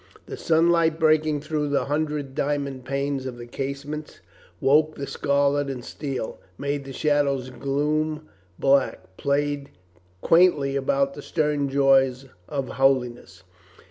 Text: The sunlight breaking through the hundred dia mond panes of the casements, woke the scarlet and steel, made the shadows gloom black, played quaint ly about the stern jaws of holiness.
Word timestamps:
The 0.25 0.35
sunlight 0.35 0.99
breaking 0.99 1.41
through 1.41 1.69
the 1.69 1.85
hundred 1.85 2.33
dia 2.33 2.57
mond 2.57 2.85
panes 2.85 3.27
of 3.27 3.37
the 3.37 3.45
casements, 3.45 4.19
woke 4.59 4.95
the 4.95 5.05
scarlet 5.05 5.69
and 5.69 5.85
steel, 5.85 6.39
made 6.57 6.85
the 6.85 6.91
shadows 6.91 7.51
gloom 7.51 8.27
black, 8.57 9.15
played 9.17 9.69
quaint 10.21 10.57
ly 10.59 10.69
about 10.69 11.13
the 11.13 11.21
stern 11.21 11.69
jaws 11.69 12.25
of 12.49 12.67
holiness. 12.67 13.43